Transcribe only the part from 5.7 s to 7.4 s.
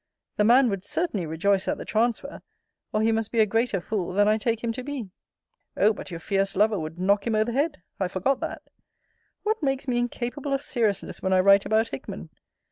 O but your fierce lover would knock him